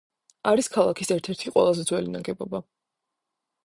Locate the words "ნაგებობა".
2.17-2.67